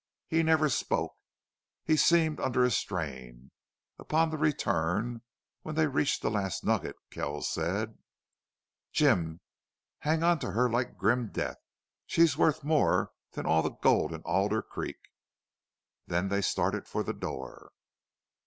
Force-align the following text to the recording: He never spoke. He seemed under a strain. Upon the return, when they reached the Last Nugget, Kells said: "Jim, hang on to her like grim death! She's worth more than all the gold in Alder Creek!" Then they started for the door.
He 0.27 0.41
never 0.41 0.67
spoke. 0.67 1.13
He 1.85 1.95
seemed 1.95 2.39
under 2.39 2.63
a 2.63 2.71
strain. 2.71 3.51
Upon 3.99 4.31
the 4.31 4.37
return, 4.39 5.21
when 5.61 5.75
they 5.75 5.85
reached 5.85 6.23
the 6.23 6.31
Last 6.31 6.63
Nugget, 6.63 6.95
Kells 7.11 7.47
said: 7.51 7.99
"Jim, 8.91 9.41
hang 9.99 10.23
on 10.23 10.39
to 10.39 10.53
her 10.53 10.67
like 10.67 10.97
grim 10.97 11.27
death! 11.27 11.61
She's 12.07 12.35
worth 12.35 12.63
more 12.63 13.11
than 13.33 13.45
all 13.45 13.61
the 13.61 13.69
gold 13.69 14.11
in 14.11 14.23
Alder 14.23 14.63
Creek!" 14.63 14.97
Then 16.07 16.29
they 16.29 16.41
started 16.41 16.87
for 16.87 17.03
the 17.03 17.13
door. 17.13 17.71